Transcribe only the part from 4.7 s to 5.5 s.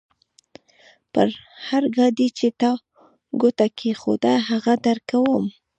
درکوم.